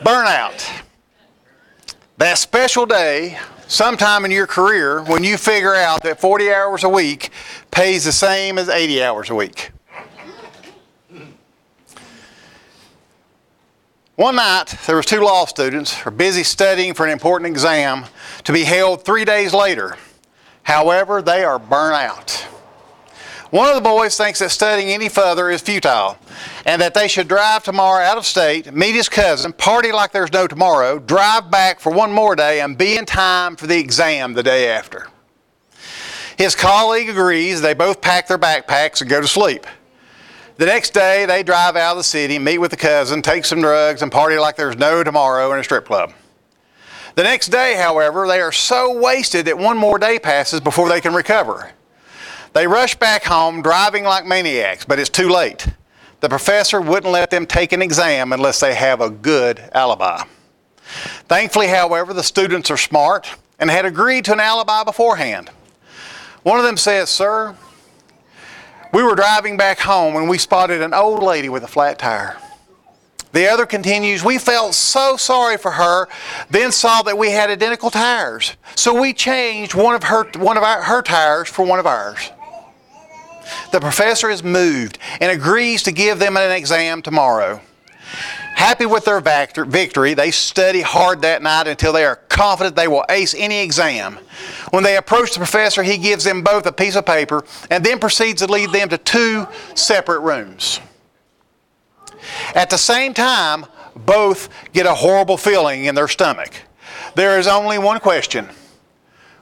[0.00, 0.66] Burnout.
[2.16, 6.88] That special day, sometime in your career, when you figure out that 40 hours a
[6.88, 7.30] week
[7.70, 9.72] pays the same as 80 hours a week.
[14.16, 18.06] One night, there was two law students who were busy studying for an important exam
[18.44, 19.96] to be held three days later.
[20.62, 22.46] However, they are burnt out.
[23.50, 26.16] One of the boys thinks that studying any further is futile
[26.64, 30.32] and that they should drive tomorrow out of state, meet his cousin, party like there's
[30.32, 34.34] no tomorrow, drive back for one more day, and be in time for the exam
[34.34, 35.08] the day after.
[36.38, 37.60] His colleague agrees.
[37.60, 39.66] They both pack their backpacks and go to sleep.
[40.56, 43.60] The next day, they drive out of the city, meet with the cousin, take some
[43.60, 46.12] drugs, and party like there's no tomorrow in a strip club.
[47.16, 51.00] The next day, however, they are so wasted that one more day passes before they
[51.00, 51.72] can recover.
[52.52, 55.68] They rush back home driving like maniacs, but it's too late.
[56.20, 60.22] The professor wouldn't let them take an exam unless they have a good alibi.
[61.28, 65.50] Thankfully, however, the students are smart and had agreed to an alibi beforehand.
[66.42, 67.54] One of them says, Sir,
[68.92, 72.36] we were driving back home and we spotted an old lady with a flat tire.
[73.32, 76.08] The other continues, We felt so sorry for her,
[76.50, 78.56] then saw that we had identical tires.
[78.74, 82.30] So we changed one of her, one of our, her tires for one of ours.
[83.72, 87.60] The professor is moved and agrees to give them an exam tomorrow.
[88.54, 93.04] Happy with their victory, they study hard that night until they are confident they will
[93.08, 94.18] ace any exam.
[94.70, 97.98] When they approach the professor, he gives them both a piece of paper and then
[97.98, 100.80] proceeds to lead them to two separate rooms.
[102.54, 103.64] At the same time,
[103.96, 106.52] both get a horrible feeling in their stomach.
[107.14, 108.48] There is only one question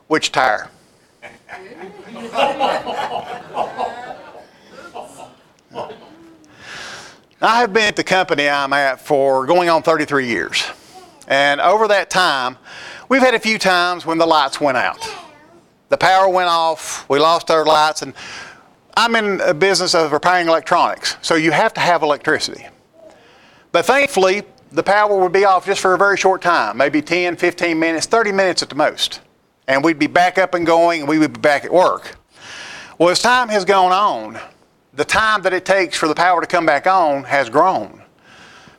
[0.06, 0.70] which tire?
[7.40, 10.66] I have been at the company I'm at for going on 33 years.
[11.28, 12.56] And over that time,
[13.08, 15.08] we've had a few times when the lights went out.
[15.88, 18.14] The power went off, we lost our lights, and
[18.96, 22.66] I'm in a business of repairing electronics, so you have to have electricity.
[23.70, 24.42] But thankfully,
[24.72, 28.06] the power would be off just for a very short time, maybe 10, 15 minutes,
[28.06, 29.20] 30 minutes at the most.
[29.68, 32.16] And we'd be back up and going, and we would be back at work.
[32.98, 34.40] Well, as time has gone on,
[34.94, 38.02] the time that it takes for the power to come back on has grown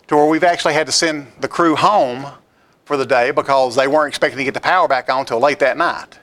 [0.07, 2.25] to where we've actually had to send the crew home
[2.83, 5.59] for the day because they weren't expecting to get the power back on until late
[5.59, 6.19] that night.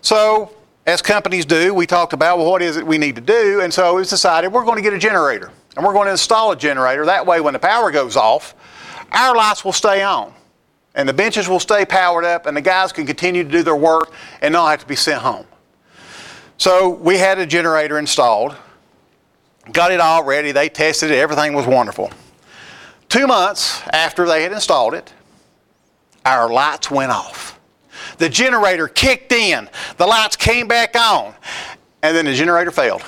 [0.00, 0.56] So,
[0.86, 3.72] as companies do, we talked about well, what is it we need to do, and
[3.72, 6.56] so it's decided we're going to get a generator and we're going to install a
[6.56, 7.04] generator.
[7.04, 8.54] That way, when the power goes off,
[9.12, 10.32] our lights will stay on
[10.96, 13.76] and the benches will stay powered up, and the guys can continue to do their
[13.76, 14.12] work
[14.42, 15.46] and not have to be sent home.
[16.58, 18.56] So, we had a generator installed
[19.72, 20.52] got it all ready.
[20.52, 21.18] They tested it.
[21.18, 22.10] Everything was wonderful.
[23.08, 25.12] Two months after they had installed it,
[26.24, 27.58] our lights went off.
[28.18, 29.68] The generator kicked in.
[29.96, 31.34] The lights came back on.
[32.02, 33.02] And then the generator failed.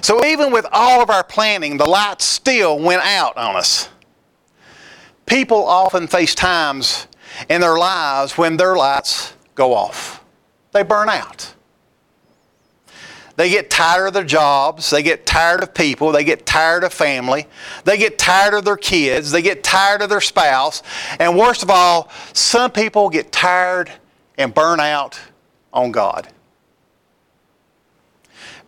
[0.00, 3.88] So even with all of our planning, the lights still went out on us.
[5.28, 7.06] People often face times
[7.48, 10.24] in their lives when their lights go off.
[10.72, 11.54] They burn out.
[13.36, 14.90] They get tired of their jobs.
[14.90, 16.10] They get tired of people.
[16.10, 17.46] They get tired of family.
[17.84, 19.30] They get tired of their kids.
[19.30, 20.82] They get tired of their spouse.
[21.20, 23.92] And worst of all, some people get tired
[24.38, 25.20] and burn out
[25.72, 26.28] on God.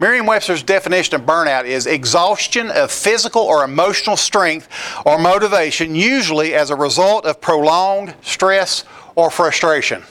[0.01, 4.67] Merriam Webster's definition of burnout is exhaustion of physical or emotional strength
[5.05, 8.85] or motivation, usually as a result of prolonged stress
[9.15, 10.03] or frustration.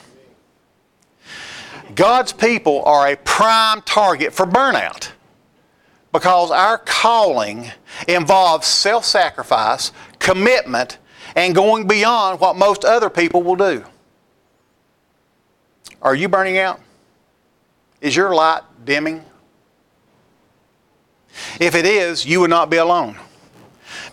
[1.96, 5.10] God's people are a prime target for burnout
[6.14, 7.72] because our calling
[8.08, 11.00] involves self sacrifice, commitment,
[11.36, 13.84] and going beyond what most other people will do.
[16.00, 16.80] Are you burning out?
[18.02, 19.26] Is your light dimming?
[21.60, 23.18] If it is, you would not be alone.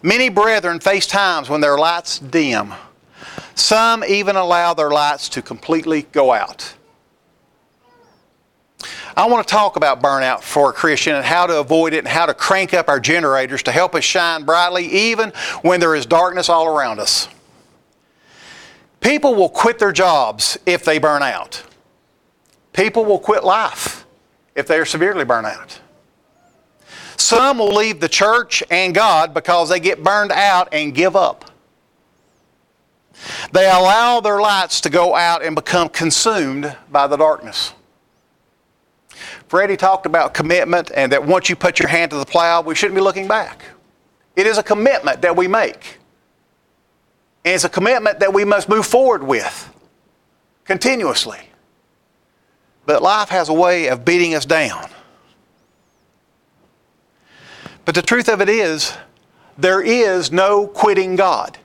[0.02, 2.74] Many brethren face times when their lights dim.
[3.54, 6.74] Some even allow their lights to completely go out.
[9.16, 12.08] I want to talk about burnout for a Christian and how to avoid it and
[12.08, 15.30] how to crank up our generators to help us shine brightly even
[15.62, 17.26] when there is darkness all around us.
[19.00, 21.62] People will quit their jobs if they burn out.
[22.74, 24.04] People will quit life
[24.54, 25.80] if they are severely burned out.
[27.16, 31.50] Some will leave the church and God because they get burned out and give up.
[33.52, 37.72] They allow their lights to go out and become consumed by the darkness.
[39.48, 42.74] Freddie talked about commitment and that once you put your hand to the plow, we
[42.74, 43.64] shouldn't be looking back.
[44.34, 45.98] It is a commitment that we make.
[47.44, 49.72] And it's a commitment that we must move forward with
[50.64, 51.38] continuously.
[52.84, 54.90] But life has a way of beating us down.
[57.86, 58.92] But the truth of it is,
[59.56, 61.56] there is no quitting God.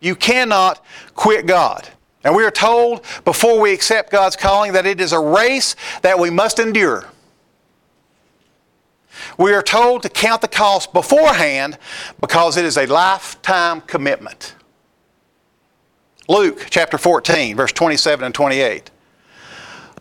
[0.00, 0.84] You cannot
[1.14, 1.88] quit God.
[2.24, 6.18] And we are told before we accept God's calling that it is a race that
[6.18, 7.04] we must endure.
[9.38, 11.78] We are told to count the cost beforehand
[12.20, 14.54] because it is a lifetime commitment.
[16.26, 18.90] Luke chapter 14, verse 27 and 28.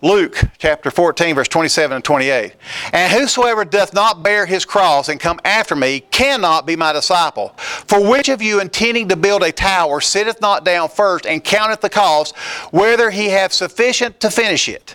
[0.06, 2.56] Luke chapter 14, verse 27 and 28.
[2.94, 7.50] And whosoever doth not bear his cross and come after me cannot be my disciple.
[7.58, 11.82] For which of you intending to build a tower sitteth not down first and counteth
[11.82, 12.38] the cost,
[12.70, 14.94] whether he have sufficient to finish it?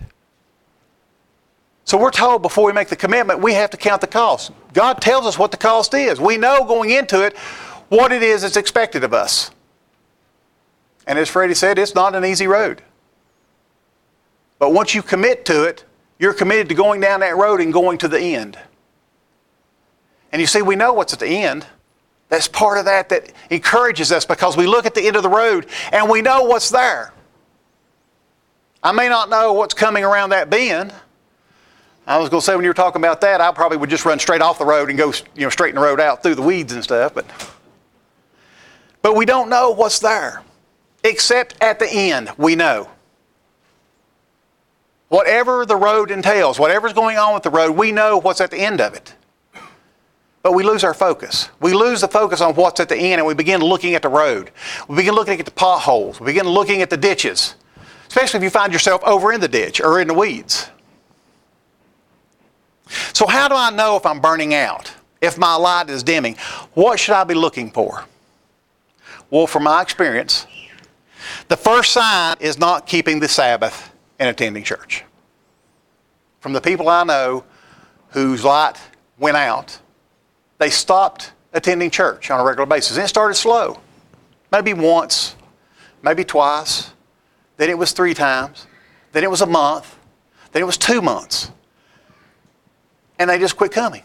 [1.85, 4.53] So we're told before we make the commitment, we have to count the cost.
[4.75, 6.21] God tells us what the cost is.
[6.21, 7.37] We know going into it
[7.89, 9.51] what it is that's expected of us.
[11.05, 12.85] And as Freddie said, it's not an easy road.
[14.61, 15.85] But once you commit to it,
[16.21, 18.57] you're committed to going down that road and going to the end.
[20.31, 21.67] And you see, we know what's at the end.
[22.29, 25.31] That's part of that that encourages us because we look at the end of the
[25.31, 27.13] road and we know what's there.
[28.83, 30.93] I may not know what's coming around that bend.
[32.07, 34.05] I was going to say when you were talking about that, I probably would just
[34.05, 36.43] run straight off the road and go, you know, straighten the road out through the
[36.43, 37.15] weeds and stuff.
[37.15, 37.25] But,
[39.01, 40.43] but we don't know what's there,
[41.03, 42.91] except at the end we know.
[45.11, 48.59] Whatever the road entails, whatever's going on with the road, we know what's at the
[48.59, 49.13] end of it.
[50.41, 51.49] But we lose our focus.
[51.61, 54.09] We lose the focus on what's at the end and we begin looking at the
[54.09, 54.53] road.
[54.87, 56.21] We begin looking at the potholes.
[56.21, 57.57] We begin looking at the ditches,
[58.07, 60.71] especially if you find yourself over in the ditch or in the weeds.
[63.13, 64.93] So, how do I know if I'm burning out?
[65.21, 66.37] If my light is dimming?
[66.75, 68.05] What should I be looking for?
[69.29, 70.47] Well, from my experience,
[71.49, 73.90] the first sign is not keeping the Sabbath
[74.21, 75.03] and attending church.
[76.39, 77.43] From the people I know
[78.11, 78.77] whose light
[79.19, 79.81] went out,
[80.59, 82.97] they stopped attending church on a regular basis.
[82.97, 83.81] And it started slow.
[84.53, 85.35] Maybe once,
[86.03, 86.93] maybe twice.
[87.57, 88.67] Then it was three times.
[89.13, 89.97] Then it was a month.
[90.53, 91.51] Then it was two months.
[93.19, 94.03] And they just quit coming.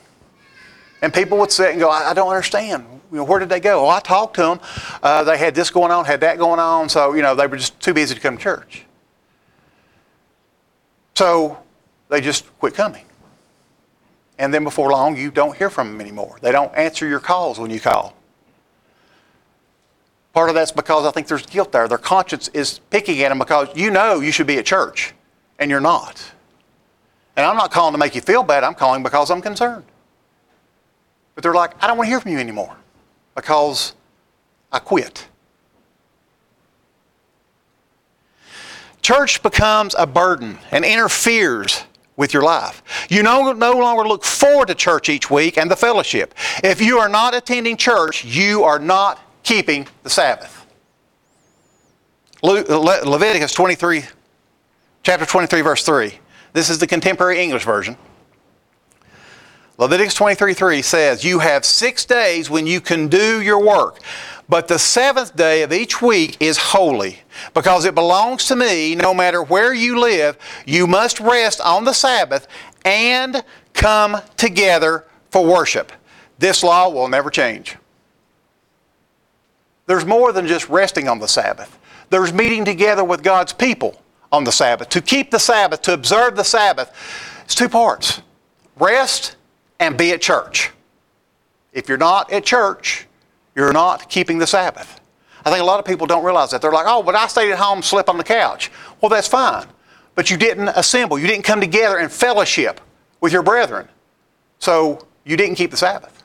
[1.01, 2.85] And people would sit and go, I, I don't understand.
[3.11, 3.83] You know, where did they go?
[3.83, 4.59] Well, I talked to them.
[5.03, 6.89] Uh, they had this going on, had that going on.
[6.89, 8.84] So, you know, they were just too busy to come to church.
[11.15, 11.57] So
[12.09, 13.05] they just quit coming.
[14.37, 16.37] And then before long, you don't hear from them anymore.
[16.41, 18.13] They don't answer your calls when you call.
[20.33, 21.87] Part of that's because I think there's guilt there.
[21.87, 25.13] Their conscience is picking at them because you know you should be at church
[25.59, 26.21] and you're not.
[27.37, 29.85] And I'm not calling to make you feel bad, I'm calling because I'm concerned.
[31.33, 32.75] But they're like, I don't want to hear from you anymore
[33.35, 33.93] because
[34.71, 35.27] I quit.
[39.05, 41.83] Church becomes a burden and interferes
[42.15, 42.81] with your life.
[43.07, 46.33] You no, no longer look forward to church each week and the fellowship.
[46.63, 50.65] If you are not attending church, you are not keeping the Sabbath.
[52.41, 54.05] Le- uh, Le- Leviticus 23,
[55.03, 56.11] chapter 23, verse 3.
[56.53, 57.97] This is the contemporary English version.
[59.77, 63.99] Leviticus 23 3 says, You have six days when you can do your work.
[64.47, 67.19] But the seventh day of each week is holy
[67.53, 68.93] because it belongs to me.
[68.93, 72.47] No matter where you live, you must rest on the Sabbath
[72.83, 75.91] and come together for worship.
[76.37, 77.77] This law will never change.
[79.87, 81.77] There's more than just resting on the Sabbath,
[82.09, 84.89] there's meeting together with God's people on the Sabbath.
[84.89, 86.91] To keep the Sabbath, to observe the Sabbath,
[87.43, 88.21] it's two parts
[88.77, 89.35] rest
[89.79, 90.71] and be at church.
[91.73, 93.07] If you're not at church,
[93.55, 94.99] you're not keeping the Sabbath.
[95.45, 96.61] I think a lot of people don't realize that.
[96.61, 98.71] They're like, oh, but I stayed at home, slept on the couch.
[98.99, 99.67] Well, that's fine.
[100.15, 101.19] But you didn't assemble.
[101.19, 102.81] You didn't come together and fellowship
[103.21, 103.87] with your brethren.
[104.59, 106.23] So you didn't keep the Sabbath.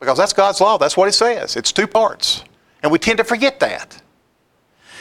[0.00, 0.78] Because that's God's law.
[0.78, 1.56] That's what it says.
[1.56, 2.42] It's two parts.
[2.82, 4.00] And we tend to forget that.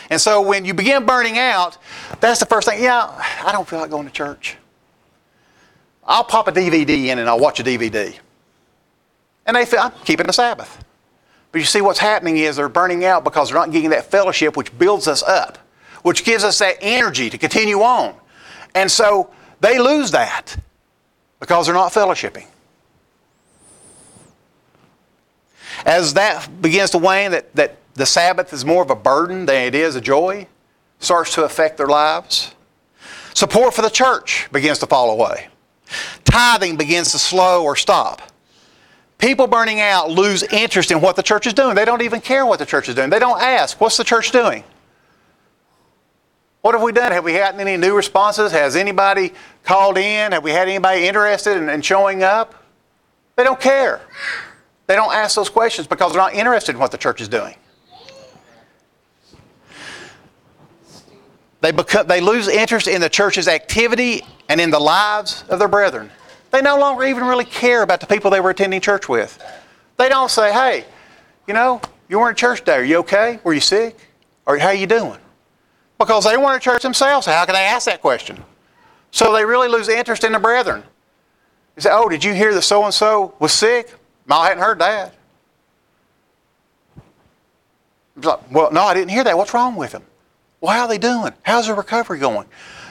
[0.10, 1.78] And so when you begin burning out,
[2.20, 2.84] that's the first thing.
[2.84, 3.08] Yeah,
[3.46, 4.58] I don't feel like going to church.
[6.04, 8.16] I'll pop a DVD in and I'll watch a DVD.
[9.46, 10.84] And they feel I'm keeping the Sabbath.
[11.52, 14.56] But you see, what's happening is they're burning out because they're not getting that fellowship
[14.56, 15.58] which builds us up,
[16.04, 18.16] which gives us that energy to continue on.
[18.76, 20.56] And so they lose that
[21.40, 22.46] because they're not fellowshipping.
[25.86, 29.64] As that begins to wane, that, that the Sabbath is more of a burden than
[29.64, 30.48] it is a joy,
[31.00, 32.54] starts to affect their lives.
[33.34, 35.48] Support for the church begins to fall away.
[36.26, 38.29] Tithing begins to slow or stop.
[39.20, 41.76] People burning out lose interest in what the church is doing.
[41.76, 43.10] They don't even care what the church is doing.
[43.10, 44.64] They don't ask, what's the church doing?
[46.62, 47.12] What have we done?
[47.12, 48.52] Have we had any new responses?
[48.54, 49.34] Has anybody
[49.64, 50.32] called in?
[50.32, 52.64] Have we had anybody interested in, in showing up?
[53.36, 54.02] They don't care.
[54.88, 57.56] They don't ask those questions because they're not interested in what the church is doing.
[61.62, 65.68] They, become, they lose interest in the church's activity and in the lives of their
[65.68, 66.10] brethren.
[66.52, 69.42] They no longer even really care about the people they were attending church with.
[69.98, 70.86] They don't say, hey,
[71.48, 72.78] you know, you weren't in church today.
[72.78, 73.40] Are you okay?
[73.44, 73.98] Were you sick?
[74.46, 75.20] Or how are you doing?
[75.98, 77.28] Because they weren't in church themselves.
[77.28, 78.44] How can they ask that question?
[79.12, 80.84] So they really lose interest in the brethren.
[81.76, 83.94] They say, oh, did you hear that so and so was sick?
[84.28, 85.14] No, I hadn't heard that.
[88.52, 89.38] Well, no, I didn't hear that.
[89.38, 90.04] What's wrong with him?
[90.62, 91.32] Well, how are they doing?
[91.44, 92.48] How's their recovery going?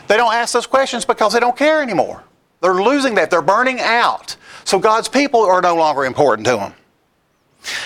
[0.07, 2.25] They don't ask those questions because they don't care anymore.
[2.61, 3.31] They're losing that.
[3.31, 4.37] They're burning out.
[4.65, 6.75] So God's people are no longer important to them.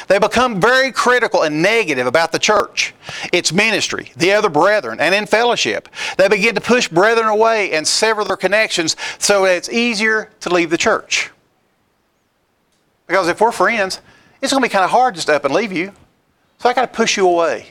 [0.09, 2.95] They become very critical and negative about the church,
[3.33, 5.89] its ministry, the other brethren, and in fellowship.
[6.19, 10.51] They begin to push brethren away and sever their connections so that it's easier to
[10.51, 11.31] leave the church.
[13.07, 14.01] Because if we're friends,
[14.41, 15.93] it's going to be kind of hard just to up and leave you.
[16.59, 17.69] So I got to push you away.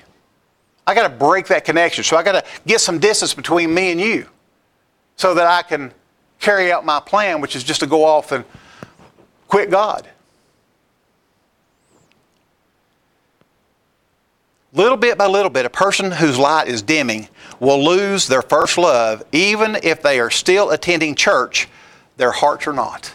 [0.86, 2.04] I got to break that connection.
[2.04, 4.28] So I got to get some distance between me and you
[5.16, 5.94] so that I can
[6.42, 8.44] carry out my plan, which is just to go off and
[9.48, 10.08] quit God.
[14.74, 17.28] Little bit by little bit, a person whose light is dimming
[17.60, 21.68] will lose their first love, even if they are still attending church,
[22.18, 23.14] their hearts are not.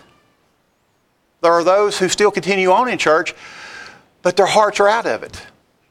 [1.40, 3.34] There are those who still continue on in church,
[4.22, 5.46] but their hearts are out of it.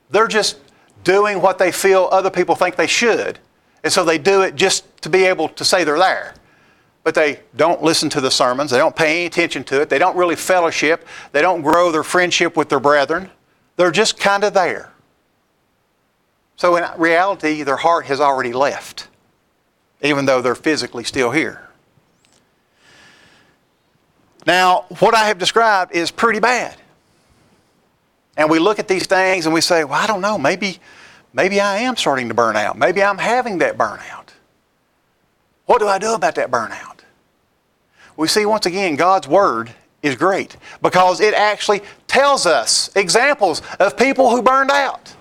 [0.09, 0.57] They're just
[1.03, 3.39] doing what they feel other people think they should.
[3.83, 6.35] And so they do it just to be able to say they're there.
[7.05, 8.71] But they don't listen to the sermons.
[8.71, 9.89] They don't pay any attention to it.
[9.89, 11.07] They don't really fellowship.
[11.33, 13.29] They don't grow their friendship with their brethren.
[13.75, 14.91] They're just kind of there.
[16.55, 19.07] So in reality, their heart has already left,
[20.01, 21.69] even though they're physically still here.
[24.47, 26.75] Now, what I have described is pretty bad.
[28.35, 30.79] And we look at these things and we say, well, I don't know, maybe,
[31.33, 32.79] maybe I am starting to burn out.
[32.79, 34.29] Maybe I'm having that burnout.
[35.67, 36.94] What do I do about that burnout?
[38.17, 43.97] We see once again God's Word is great because it actually tells us examples of
[43.97, 45.13] people who burned out.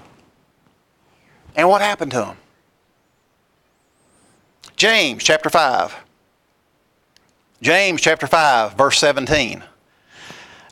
[1.56, 2.36] And what happened to them?
[4.76, 5.94] James chapter 5.
[7.62, 9.62] James chapter 5, verse 17.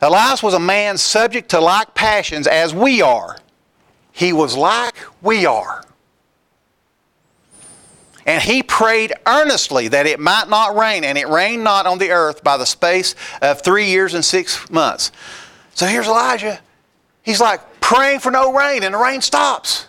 [0.01, 3.37] Elias was a man subject to like passions as we are.
[4.11, 5.83] He was like we are.
[8.25, 12.11] And he prayed earnestly that it might not rain, and it rained not on the
[12.11, 15.11] earth by the space of three years and six months.
[15.73, 16.59] So here's Elijah.
[17.21, 19.87] He's like praying for no rain, and the rain stops.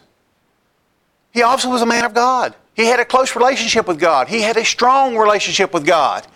[1.32, 2.54] He also was a man of God.
[2.74, 6.26] He had a close relationship with God, he had a strong relationship with God.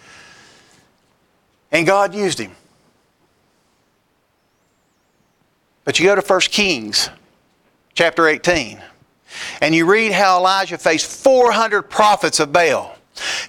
[1.70, 2.52] And God used him.
[5.84, 7.10] But you go to 1 Kings
[7.94, 8.80] chapter 18,
[9.60, 12.96] and you read how Elijah faced 400 prophets of Baal.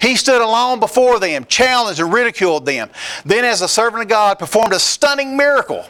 [0.00, 2.90] He stood alone before them, challenged and ridiculed them.
[3.24, 5.86] Then, as a servant of God, performed a stunning miracle.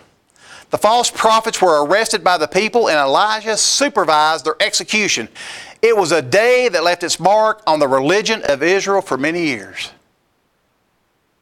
[0.70, 5.28] The false prophets were arrested by the people, and Elijah supervised their execution.
[5.82, 9.46] It was a day that left its mark on the religion of Israel for many
[9.46, 9.90] years.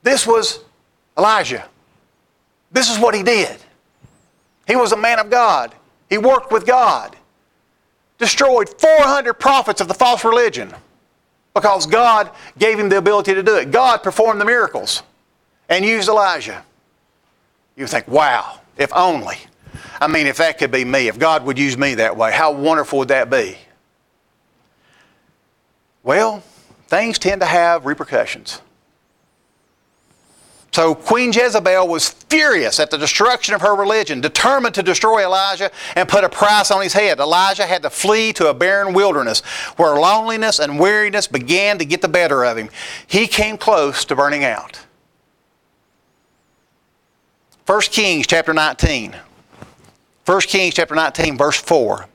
[0.02, 0.60] This was
[1.18, 1.66] Elijah.
[2.70, 3.58] This is what he did.
[4.66, 5.74] He was a man of God.
[6.08, 7.16] He worked with God.
[8.18, 10.74] Destroyed 400 prophets of the false religion
[11.54, 13.70] because God gave him the ability to do it.
[13.70, 15.02] God performed the miracles
[15.68, 16.64] and used Elijah.
[17.76, 19.36] You think, wow, if only.
[20.00, 22.52] I mean, if that could be me, if God would use me that way, how
[22.52, 23.56] wonderful would that be?
[26.02, 26.42] Well,
[26.86, 28.60] things tend to have repercussions.
[30.78, 35.72] So Queen Jezebel was furious at the destruction of her religion, determined to destroy Elijah
[35.96, 37.18] and put a price on his head.
[37.18, 39.40] Elijah had to flee to a barren wilderness
[39.74, 42.68] where loneliness and weariness began to get the better of him.
[43.08, 44.78] He came close to burning out.
[47.66, 49.16] 1 Kings chapter 19.
[50.26, 52.06] 1 Kings chapter 19 verse 4.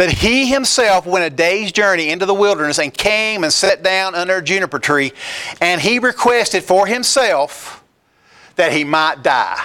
[0.00, 4.14] But he himself went a day's journey into the wilderness and came and sat down
[4.14, 5.12] under a juniper tree,
[5.60, 7.84] and he requested for himself
[8.56, 9.62] that he might die.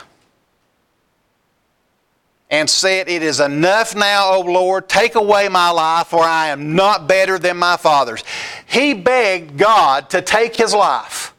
[2.49, 6.75] And said, It is enough now, O Lord, take away my life, for I am
[6.75, 8.21] not better than my fathers.
[8.65, 11.33] He begged God to take his life.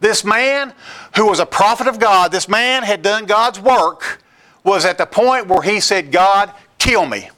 [0.00, 0.74] This man
[1.16, 4.22] who was a prophet of God, this man had done God's work,
[4.62, 7.30] was at the point where he said, God, kill me.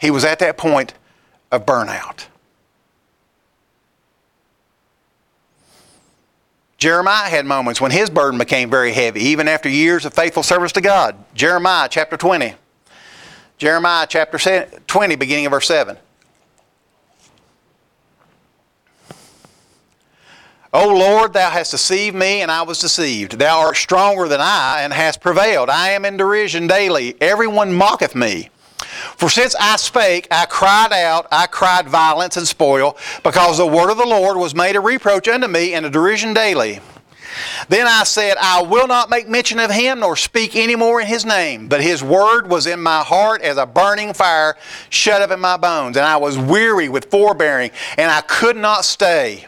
[0.00, 0.94] He was at that point
[1.52, 2.26] of burnout.
[6.78, 10.72] Jeremiah had moments when his burden became very heavy, even after years of faithful service
[10.72, 11.14] to God.
[11.34, 12.54] Jeremiah chapter 20.
[13.58, 15.98] Jeremiah chapter 20, beginning of verse 7.
[20.72, 23.32] O Lord, thou hast deceived me, and I was deceived.
[23.32, 25.68] Thou art stronger than I, and hast prevailed.
[25.68, 27.20] I am in derision daily.
[27.20, 28.48] Everyone mocketh me.
[29.20, 33.90] For since I spake, I cried out, I cried violence and spoil, because the word
[33.90, 36.80] of the Lord was made a reproach unto me and a derision daily.
[37.68, 41.06] Then I said, I will not make mention of him, nor speak any more in
[41.06, 41.68] his name.
[41.68, 44.56] But his word was in my heart as a burning fire
[44.88, 45.98] shut up in my bones.
[45.98, 49.44] And I was weary with forbearing, and I could not stay.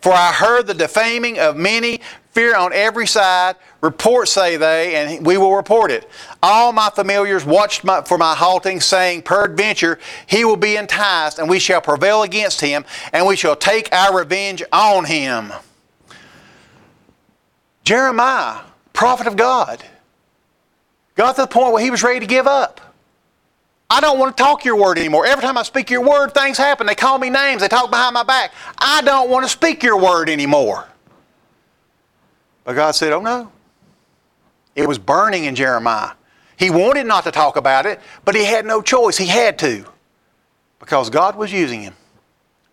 [0.00, 2.00] For I heard the defaming of many,
[2.32, 3.54] fear on every side.
[3.80, 6.08] Report, say they, and we will report it.
[6.42, 11.48] All my familiars watched my, for my halting, saying, Peradventure he will be enticed, and
[11.48, 15.52] we shall prevail against him, and we shall take our revenge on him.
[17.84, 19.84] Jeremiah, prophet of God,
[21.14, 22.80] got to the point where he was ready to give up.
[23.88, 25.24] I don't want to talk your word anymore.
[25.24, 26.86] Every time I speak your word, things happen.
[26.86, 28.52] They call me names, they talk behind my back.
[28.76, 30.86] I don't want to speak your word anymore.
[32.64, 33.52] But God said, Oh no.
[34.78, 36.12] It was burning in Jeremiah.
[36.56, 39.18] He wanted not to talk about it, but he had no choice.
[39.18, 39.84] He had to
[40.78, 41.94] because God was using him.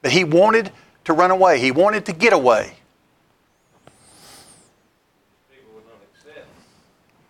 [0.04, 0.72] But he wanted
[1.06, 2.76] to run away, he wanted to get away.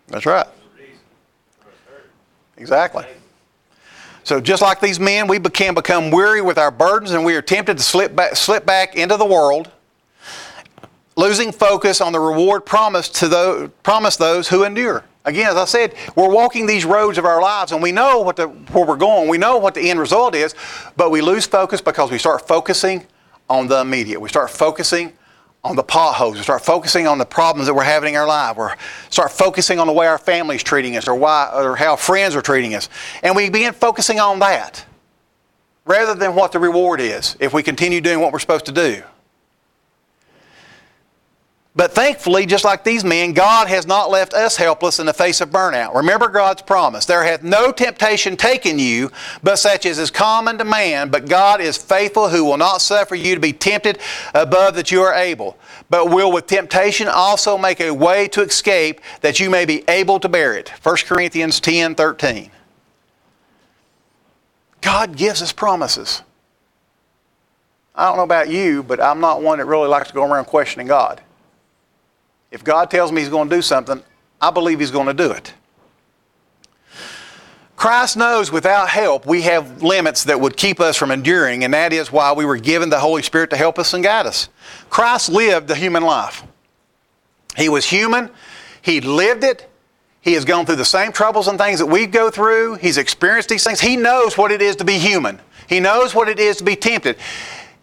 [0.07, 0.45] That's right.
[2.57, 3.05] Exactly.
[4.25, 7.41] So just like these men, we can become weary with our burdens and we are
[7.41, 9.71] tempted to slip back, slip back into the world,
[11.15, 15.03] losing focus on the reward promised to those, promised those who endure.
[15.23, 18.35] Again, as I said, we're walking these roads of our lives and we know what
[18.35, 19.27] the, where we're going.
[19.27, 20.53] We know what the end result is,
[20.95, 23.07] but we lose focus because we start focusing
[23.49, 24.19] on the immediate.
[24.19, 25.13] We start focusing
[25.63, 26.35] on the potholes.
[26.35, 28.55] We start focusing on the problems that we're having in our life.
[28.55, 28.67] We
[29.09, 32.41] start focusing on the way our family's treating us or, why, or how friends are
[32.41, 32.87] treating us.
[33.23, 34.85] And we begin focusing on that
[35.85, 39.01] rather than what the reward is if we continue doing what we're supposed to do.
[41.77, 45.41] But thankfully, just like these men, God has not left us helpless in the face
[45.41, 45.93] of burnout.
[45.93, 49.11] Remember God's promise There hath no temptation taken you,
[49.43, 51.09] but such as is common to man.
[51.09, 53.99] But God is faithful, who will not suffer you to be tempted
[54.33, 55.57] above that you are able,
[55.89, 60.21] but will with temptation also make a way to escape that you may be able
[60.21, 60.69] to bear it.
[60.81, 62.51] 1 Corinthians 10 13.
[64.79, 66.21] God gives us promises.
[67.93, 70.45] I don't know about you, but I'm not one that really likes to go around
[70.45, 71.21] questioning God.
[72.55, 74.01] If God tells me He's going to do something,
[74.39, 75.53] I believe He's going to do it.
[77.75, 81.91] Christ knows without help we have limits that would keep us from enduring, and that
[81.91, 84.47] is why we were given the Holy Spirit to help us and guide us.
[84.89, 86.43] Christ lived the human life.
[87.57, 88.29] He was human,
[88.81, 89.69] He lived it,
[90.21, 93.49] He has gone through the same troubles and things that we go through, He's experienced
[93.49, 93.81] these things.
[93.81, 96.77] He knows what it is to be human, He knows what it is to be
[96.77, 97.17] tempted,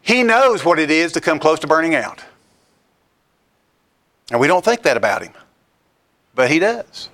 [0.01, 2.25] He knows what it is to come close to burning out.
[4.31, 5.33] And we don't think that about him.
[6.35, 7.09] But he does.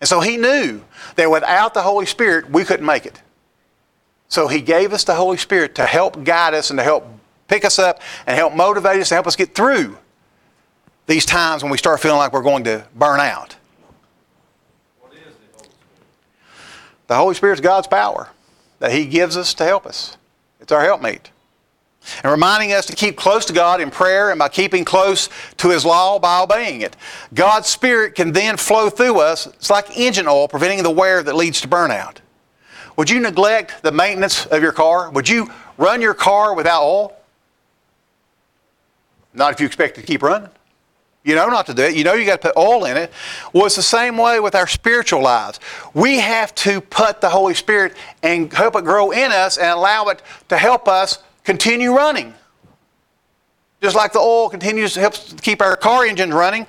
[0.00, 0.82] And so he knew
[1.16, 3.20] that without the Holy Spirit, we couldn't make it.
[4.28, 7.06] So he gave us the Holy Spirit to help guide us and to help
[7.48, 9.96] pick us up and help motivate us and help us get through
[11.06, 13.56] these times when we start feeling like we're going to burn out.
[17.06, 17.54] The Holy Spirit?
[17.54, 18.30] Is God's power
[18.80, 20.16] that he gives us to help us.
[20.60, 21.30] It's our helpmeet
[22.22, 25.70] and reminding us to keep close to God in prayer and by keeping close to
[25.70, 26.96] His law by obeying it.
[27.34, 29.46] God's Spirit can then flow through us.
[29.46, 32.18] It's like engine oil preventing the wear that leads to burnout.
[32.96, 35.10] Would you neglect the maintenance of your car?
[35.10, 37.16] Would you run your car without oil?
[39.34, 40.48] Not if you expect it to keep running.
[41.26, 41.96] You know not to do it.
[41.96, 43.12] You know you got to put oil in it.
[43.52, 45.58] Well, it's the same way with our spiritual lives.
[45.92, 50.04] We have to put the Holy Spirit and help it grow in us and allow
[50.04, 52.34] it to help us continue running.
[53.80, 56.66] Just like the oil continues to help keep our car engines running,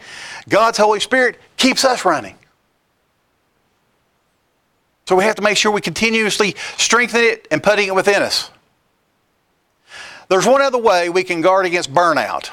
[0.47, 2.37] God's Holy Spirit keeps us running.
[5.07, 8.51] So we have to make sure we continuously strengthen it and putting it within us.
[10.29, 12.51] There's one other way we can guard against burnout.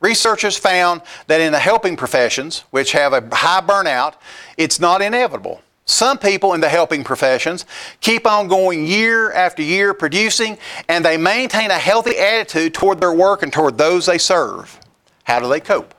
[0.00, 4.14] Researchers found that in the helping professions, which have a high burnout,
[4.56, 5.62] it's not inevitable.
[5.90, 7.66] Some people in the helping professions
[8.00, 10.56] keep on going year after year producing,
[10.88, 14.78] and they maintain a healthy attitude toward their work and toward those they serve.
[15.24, 15.94] How do they cope?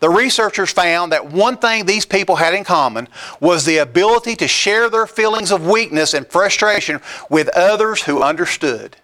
[0.00, 3.08] The researchers found that one thing these people had in common
[3.40, 8.96] was the ability to share their feelings of weakness and frustration with others who understood.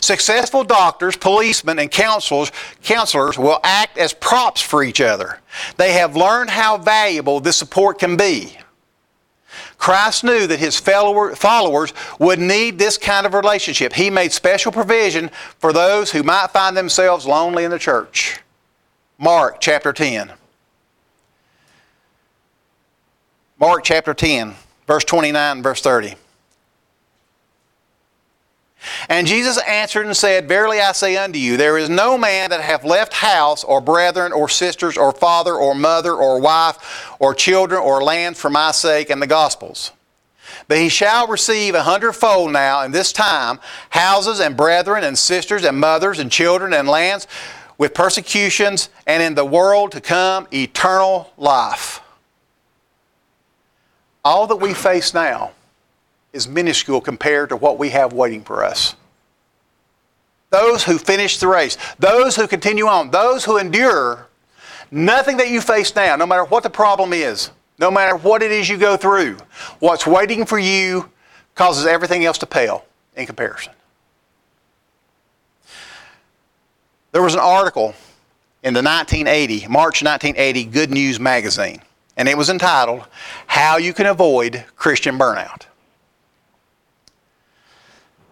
[0.00, 2.50] Successful doctors, policemen, and counselors,
[2.82, 5.40] counselors will act as props for each other.
[5.76, 8.56] They have learned how valuable this support can be.
[9.76, 13.92] Christ knew that his followers would need this kind of relationship.
[13.92, 18.40] He made special provision for those who might find themselves lonely in the church.
[19.18, 20.32] Mark chapter 10.
[23.60, 24.54] Mark chapter 10,
[24.86, 26.14] verse 29 verse 30.
[29.08, 32.60] And Jesus answered and said, Verily I say unto you, there is no man that
[32.60, 37.80] hath left house, or brethren, or sisters, or father, or mother, or wife, or children,
[37.80, 39.92] or lands for my sake and the gospel's.
[40.68, 43.58] But he shall receive a hundredfold now in this time
[43.90, 47.26] houses and brethren and sisters and mothers and children and lands
[47.76, 52.00] with persecutions and in the world to come eternal life.
[54.24, 55.52] All that we face now
[56.34, 58.96] is minuscule compared to what we have waiting for us.
[60.50, 64.26] Those who finish the race, those who continue on, those who endure,
[64.90, 68.52] nothing that you face now, no matter what the problem is, no matter what it
[68.52, 69.38] is you go through,
[69.78, 71.08] what's waiting for you
[71.54, 72.84] causes everything else to pale
[73.16, 73.72] in comparison.
[77.12, 77.94] There was an article
[78.64, 81.80] in the 1980, March 1980 Good News magazine,
[82.16, 83.04] and it was entitled
[83.46, 85.66] How You Can Avoid Christian Burnout.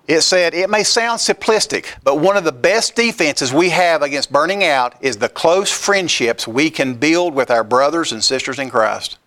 [0.09, 4.33] It said, It may sound simplistic, but one of the best defenses we have against
[4.33, 8.71] burning out is the close friendships we can build with our brothers and sisters in
[8.71, 9.19] Christ.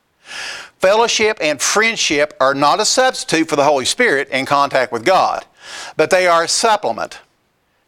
[0.79, 5.45] Fellowship and friendship are not a substitute for the Holy Spirit in contact with God,
[5.95, 7.19] but they are a supplement.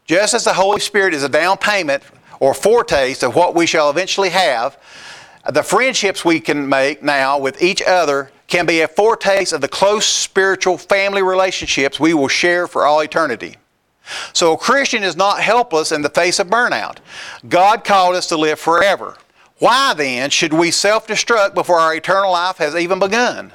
[0.06, 2.02] Just as the Holy Spirit is a down payment
[2.40, 4.78] or foretaste of what we shall eventually have,
[5.46, 9.68] the friendships we can make now with each other can be a foretaste of the
[9.68, 13.56] close spiritual family relationships we will share for all eternity.
[14.32, 16.98] So a Christian is not helpless in the face of burnout.
[17.48, 19.16] God called us to live forever.
[19.58, 23.52] Why then should we self destruct before our eternal life has even begun?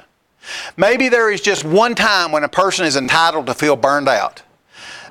[0.76, 4.42] Maybe there is just one time when a person is entitled to feel burned out.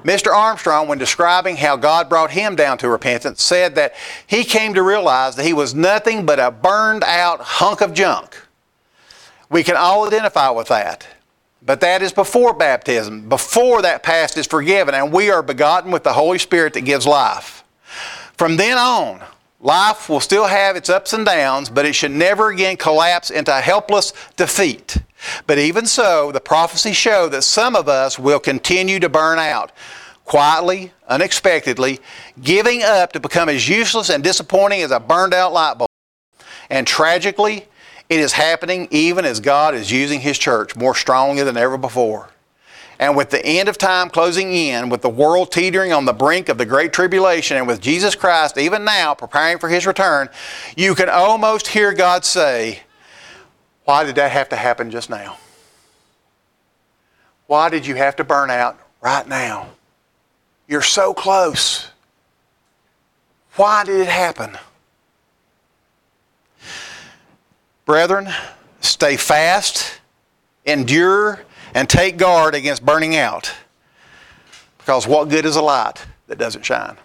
[0.03, 0.33] Mr.
[0.33, 3.93] Armstrong, when describing how God brought him down to repentance, said that
[4.27, 8.37] he came to realize that he was nothing but a burned out hunk of junk.
[9.49, 11.07] We can all identify with that.
[11.65, 16.03] But that is before baptism, before that past is forgiven, and we are begotten with
[16.03, 17.63] the Holy Spirit that gives life.
[18.37, 19.21] From then on,
[19.61, 23.53] life will still have its ups and downs, but it should never again collapse into
[23.53, 24.97] helpless defeat.
[25.47, 29.71] But even so, the prophecies show that some of us will continue to burn out,
[30.25, 31.99] quietly, unexpectedly,
[32.41, 35.89] giving up to become as useless and disappointing as a burned out light bulb.
[36.69, 37.67] And tragically,
[38.09, 42.29] it is happening even as God is using His church more strongly than ever before.
[42.99, 46.47] And with the end of time closing in, with the world teetering on the brink
[46.47, 50.29] of the Great Tribulation, and with Jesus Christ even now preparing for His return,
[50.77, 52.81] you can almost hear God say,
[53.85, 55.37] Why did that have to happen just now?
[57.47, 59.69] Why did you have to burn out right now?
[60.67, 61.89] You're so close.
[63.55, 64.57] Why did it happen?
[67.85, 68.29] Brethren,
[68.79, 69.99] stay fast,
[70.65, 71.41] endure,
[71.73, 73.51] and take guard against burning out.
[74.77, 76.97] Because what good is a light that doesn't shine?